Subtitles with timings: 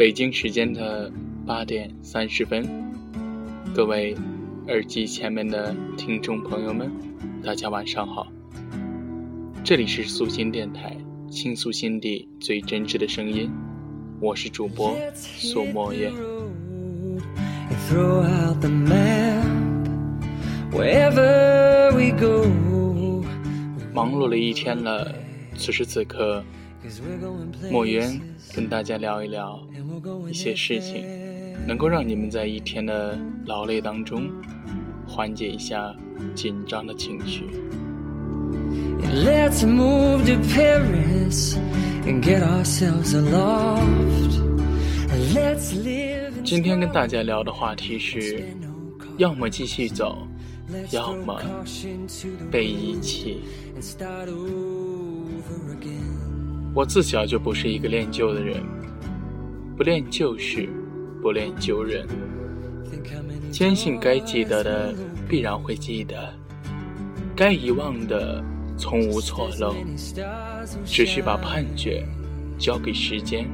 [0.00, 1.12] 北京时间的
[1.46, 2.66] 八点三十分，
[3.74, 4.16] 各位
[4.66, 6.90] 耳机前面的听众朋友们，
[7.44, 8.26] 大家晚上好。
[9.62, 10.96] 这里是素心电台，
[11.28, 13.50] 倾诉心底最真挚的声音，
[14.22, 16.10] 我是主播苏墨月。
[23.92, 25.14] 忙碌了一天了，
[25.58, 26.42] 此时此刻，
[27.70, 28.20] 墨渊
[28.54, 29.60] 跟大家聊一聊
[30.28, 31.04] 一些事情，
[31.66, 34.30] 能够让你们在一天的劳累当中
[35.06, 35.94] 缓解一下
[36.34, 37.44] 紧张的情绪。
[46.44, 48.44] 今天跟大家聊的话题是：
[49.16, 50.18] 要么继续走，
[50.90, 51.40] 要么
[52.50, 53.40] 被遗弃。
[56.74, 58.62] 我自小就不是一个恋旧的人，
[59.76, 60.68] 不恋旧事，
[61.20, 62.06] 不恋旧人，
[63.50, 64.94] 坚信该记得的
[65.28, 66.32] 必然会记得，
[67.36, 68.42] 该遗忘的。
[68.82, 69.76] 从无错漏，
[70.86, 72.02] 只需把判决
[72.58, 73.46] 交给时间。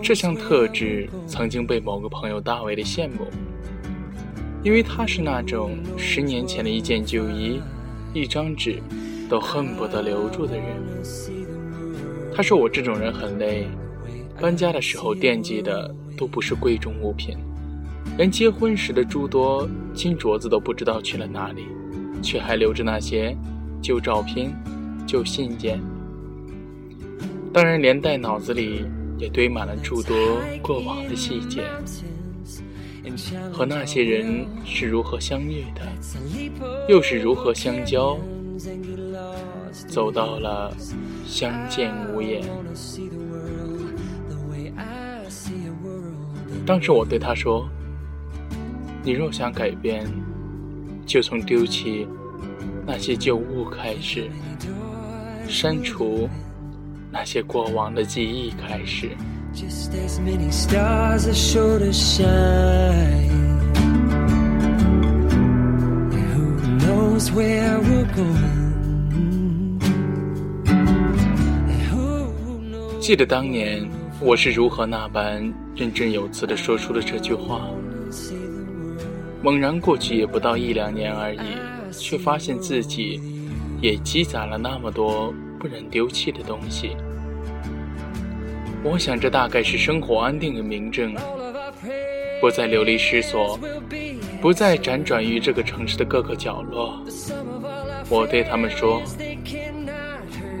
[0.00, 3.26] 这项特质曾经被某个朋友大为的羡慕，
[4.62, 7.60] 因为他是那种十年前的一件旧衣、
[8.14, 8.80] 一张纸
[9.28, 10.66] 都恨不得留住的人。
[12.34, 13.66] 他说我这种人很累，
[14.40, 17.36] 搬家的时候惦记的都不是贵重物品，
[18.16, 21.66] 连结婚时的诸多金镯子都不知道去了哪里。
[22.20, 23.32] 却还留着那些
[23.80, 24.52] 旧照片、
[25.06, 25.80] 旧信件，
[27.52, 28.84] 当然连带脑子里
[29.16, 30.16] 也堆满了诸多
[30.60, 31.62] 过往的细节，
[33.52, 35.82] 和那些人是如何相遇的，
[36.88, 38.18] 又是如何相交，
[39.86, 40.74] 走到了
[41.26, 42.42] 相见无言。
[46.66, 47.68] 当时我对他说
[49.04, 50.06] ：“你若想改变。”
[51.06, 52.06] 就从丢弃
[52.86, 54.28] 那些旧物开始，
[55.48, 56.28] 删除
[57.10, 59.16] 那些过往的记忆开始。
[73.08, 73.88] 记得当年
[74.20, 75.42] 我是如何那般
[75.74, 77.70] 振振有词地说出了这句话。
[79.40, 81.38] 猛然过去也不到一两年而已，
[81.90, 83.18] 却发现自己
[83.80, 86.98] 也积攒了那么多不忍丢弃的东西。
[88.84, 91.14] 我想这大概是生活安定的明证，
[92.42, 93.58] 不再流离失所，
[94.42, 97.02] 不再辗转于这个城市的各个角落。
[98.10, 99.00] 我对他们说：“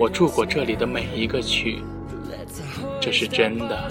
[0.00, 1.76] 我住过这里的每一个区，
[3.08, 3.88] 这是真的。”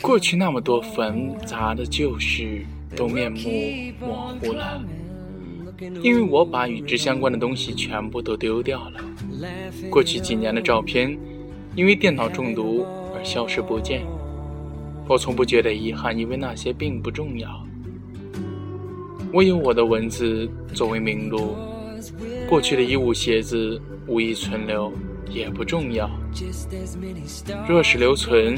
[0.00, 2.64] 过去那么多繁杂的旧事
[2.96, 3.38] 都面目
[4.00, 4.82] 模糊了，
[6.02, 9.00] 因为我把与之相关的东西全部都丢掉了。
[9.90, 11.14] 过去几年的照片，
[11.74, 14.06] 因为电脑中毒而消失不见。
[15.06, 17.62] 我从不觉得遗憾，因为那些并不重要。
[19.36, 21.54] 我有我的文字作为名录，
[22.48, 24.90] 过去的衣物鞋子无意存留。
[25.28, 26.08] 也不重要。
[27.68, 28.56] 若是留存，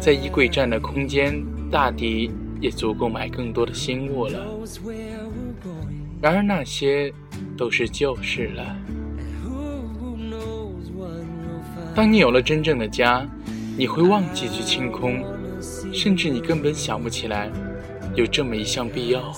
[0.00, 1.40] 在衣柜占的空间，
[1.70, 2.28] 大抵
[2.60, 4.44] 也足够买更多的新物了。
[6.20, 7.12] 然而那些
[7.56, 8.76] 都是旧事了。
[11.94, 13.24] 当你有了真正的家，
[13.76, 15.22] 你会忘记去清空，
[15.92, 17.48] 甚至你根本想不起来
[18.16, 19.32] 有这么一项必要。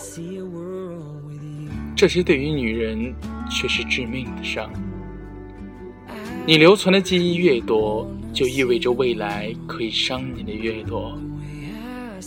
[1.95, 3.15] 这些对于女人
[3.51, 4.73] 却是致命的伤。
[6.47, 11.17] 你留存的记忆越多，就意味着未来可以伤你的越多。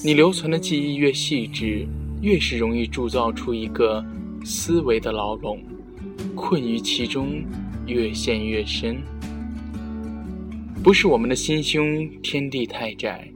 [0.03, 1.85] 你留存的记忆越细致，
[2.21, 4.05] 越是容易铸造出一个
[4.43, 5.61] 思维的牢笼，
[6.35, 7.43] 困于其中，
[7.87, 9.01] 越陷越深。
[10.83, 13.27] 不是我们的心胸天地太窄，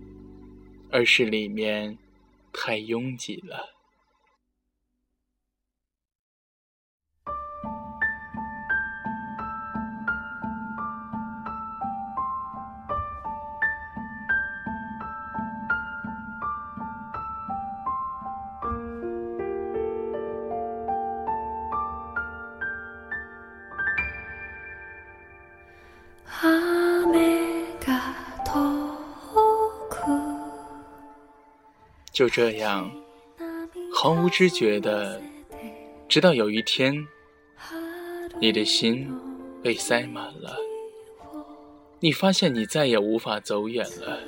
[0.92, 1.98] 而是里面
[2.54, 3.79] 太拥挤了。
[32.12, 32.92] 就这样，
[33.94, 35.22] 毫无知觉的，
[36.10, 37.08] 直到有一天，
[38.42, 39.10] 你的心
[39.64, 40.58] 被塞满了，
[42.02, 44.20] 你发现你再也无法走远了。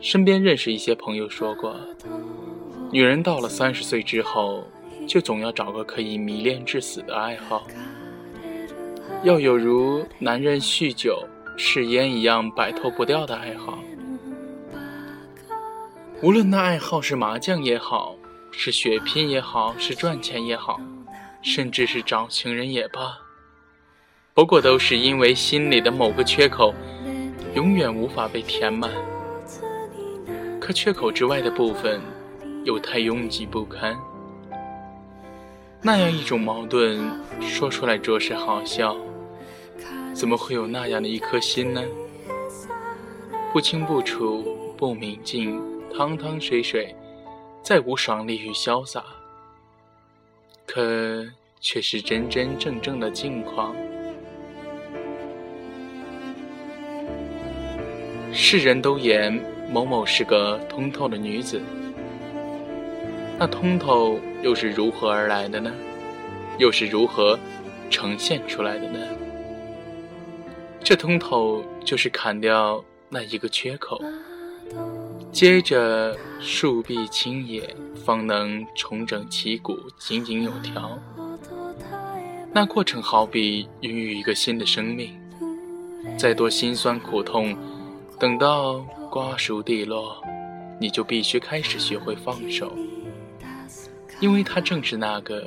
[0.00, 1.78] 身边认识一些朋友说过，
[2.90, 4.64] 女人到了三十岁之后，
[5.06, 7.64] 就总要找个可以迷恋至死的爱好，
[9.24, 11.26] 要有如男人酗酒、
[11.56, 13.76] 嗜烟一样摆脱不掉的爱好。
[16.22, 18.14] 无论那爱好是麻将也好，
[18.52, 20.80] 是血拼也好，是赚钱也好，
[21.42, 23.18] 甚至是找情人也罢，
[24.34, 26.72] 不过都是因为心里的某个缺口，
[27.54, 28.88] 永远无法被填满。
[30.60, 32.00] 可缺口之外的部分，
[32.64, 33.96] 又太拥挤不堪。
[35.82, 37.00] 那样一种矛盾，
[37.40, 38.96] 说出来着实好笑。
[40.18, 41.80] 怎么会有那样的一颗心呢？
[43.52, 45.62] 不清不楚，不明净，
[45.96, 46.92] 汤汤水水，
[47.62, 49.04] 再无爽利与潇洒，
[50.66, 51.24] 可
[51.60, 53.76] 却是真真正正的境况。
[58.32, 59.40] 世人都言。
[59.70, 61.60] 某某是个通透的女子，
[63.38, 65.70] 那通透又是如何而来的呢？
[66.58, 67.38] 又是如何
[67.90, 68.98] 呈现出来的呢？
[70.88, 74.00] 这通透就是砍掉那一个缺口，
[75.30, 77.76] 接着树壁清野，
[78.06, 80.98] 方能重整旗鼓，井井有条。
[82.54, 85.14] 那过程好比孕育一个新的生命，
[86.16, 87.54] 再多辛酸苦痛，
[88.18, 88.82] 等到。
[89.10, 90.22] 瓜熟蒂落，
[90.80, 92.72] 你就必须开始学会放手，
[94.20, 95.46] 因为它正是那个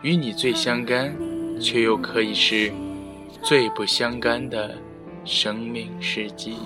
[0.00, 1.14] 与你最相干，
[1.60, 2.72] 却又可以是
[3.42, 4.74] 最不相干的
[5.24, 6.56] 生命时机。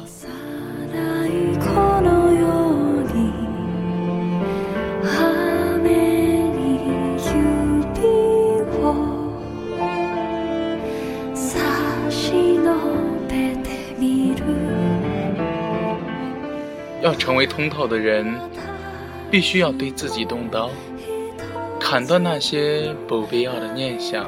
[17.02, 18.34] 要成为通透的人，
[19.30, 20.70] 必须要对自己动刀，
[21.78, 24.26] 砍断那些不必要的念想，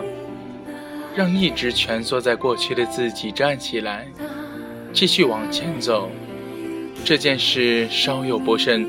[1.17, 4.07] 让一直蜷缩在过去的自己站起来，
[4.93, 6.11] 继续往前走。
[7.07, 8.87] 这件事稍有不慎，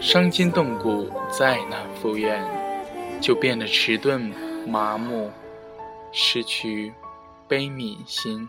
[0.00, 2.40] 伤筋动骨，再难复原，
[3.20, 4.32] 就变得迟钝、
[4.68, 5.32] 麻木，
[6.12, 6.92] 失去
[7.48, 8.48] 悲悯心。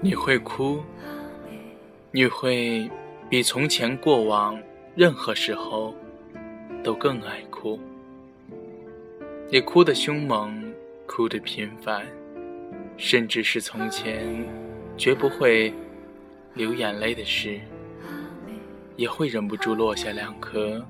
[0.00, 0.82] 你会哭，
[2.12, 2.88] 你会
[3.30, 4.60] 比从前过往
[4.94, 5.94] 任何时候
[6.84, 7.80] 都更爱哭。
[9.50, 10.62] 你哭得凶猛，
[11.06, 12.06] 哭得频繁，
[12.96, 14.44] 甚至是从前
[14.98, 15.72] 绝不会
[16.52, 17.58] 流眼泪的事，
[18.96, 20.86] 也会忍不住落下两颗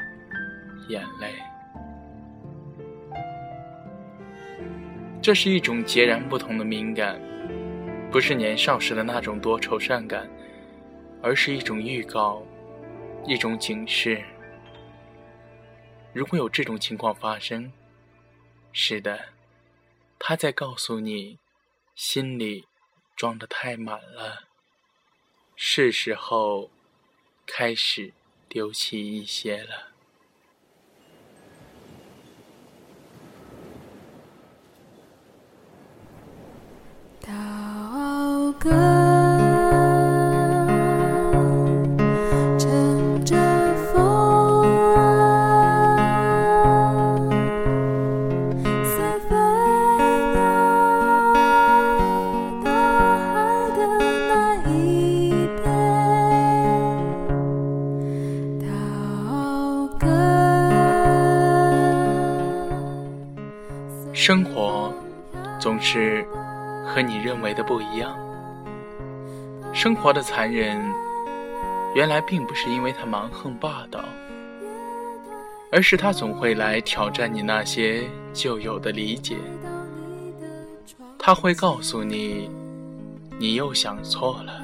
[0.89, 1.29] 眼泪。
[5.23, 7.21] 这是一种截然不同的敏感。
[8.17, 10.27] 不是年少时的那种多愁善感，
[11.23, 12.43] 而是一种预告，
[13.27, 14.25] 一种警示。
[16.15, 17.71] 如果有这种情况发生，
[18.73, 19.27] 是的，
[20.19, 21.39] 他在告诉你，
[21.95, 22.65] 心里
[23.15, 24.45] 装的太满了，
[25.55, 26.71] 是时候
[27.45, 28.15] 开始
[28.49, 29.89] 丢弃一些了。
[64.27, 64.93] 生活
[65.61, 66.27] 总是
[66.85, 68.26] 和你认为的不一样。
[69.87, 70.83] 生活的残忍，
[71.95, 74.05] 原来并不是因为他蛮横霸道，
[75.71, 78.03] 而是他总会来挑战你那些
[78.33, 79.37] 旧有的理解。
[81.17, 82.51] 他会告诉你，
[83.39, 84.61] 你又想错了。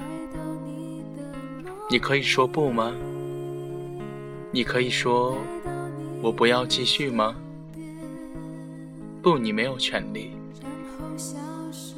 [1.88, 2.93] 你可以说不吗？
[4.50, 5.38] 你可以说，
[6.21, 7.37] 我不要继续吗？
[9.23, 10.33] 不，你没有权利。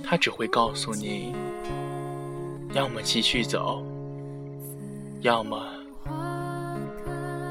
[0.02, 1.34] 他只会告诉你，
[2.74, 3.84] 要么继续走，
[5.20, 5.56] 要么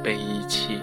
[0.03, 0.79] 被遗弃。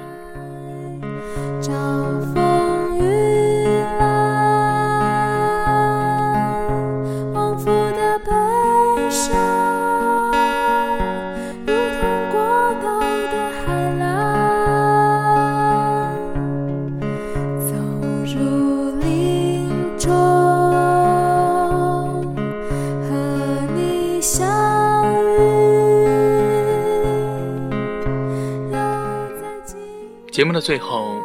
[30.40, 31.22] 节目的最后，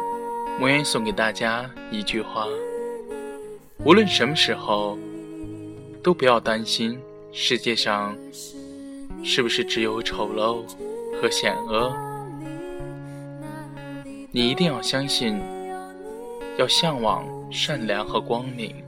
[0.60, 2.46] 我愿意送给大家一句话：
[3.82, 4.98] 无论什么时候，
[6.02, 7.00] 都不要担心
[7.32, 8.14] 世界上
[9.24, 10.62] 是不是只有丑陋
[11.18, 11.90] 和险恶。
[14.32, 15.40] 你一定要相信，
[16.58, 18.84] 要向往善良和光明，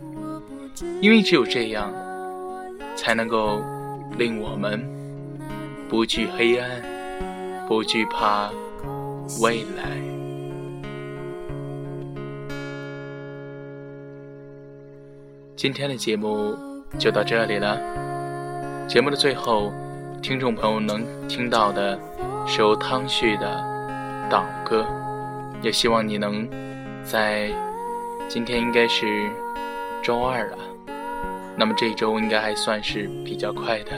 [1.01, 1.91] 因为只有这样，
[2.95, 3.63] 才能够
[4.19, 4.87] 令我们
[5.89, 6.69] 不惧黑暗，
[7.67, 8.51] 不惧怕
[9.41, 10.08] 未来。
[15.59, 16.57] 今天的节目
[17.01, 17.77] 就到这里了。
[18.87, 19.73] 节目的最后，
[20.23, 21.99] 听众朋友能听到的
[22.47, 23.61] 是由汤旭的
[24.31, 24.87] 《岛歌》，
[25.61, 26.49] 也希望你能
[27.03, 27.51] 在
[28.29, 29.29] 今天应该是
[30.01, 30.59] 周二了，
[31.57, 33.91] 那么这一周应该还算是比较快的，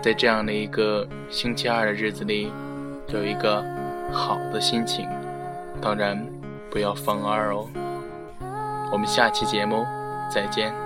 [0.00, 2.52] 在这样的一个星期二的日子里，
[3.08, 3.64] 有一个
[4.12, 5.08] 好的心情，
[5.80, 6.24] 当然
[6.70, 7.66] 不要放二哦。
[8.92, 9.84] 我们下期节目。
[10.28, 10.85] 再见。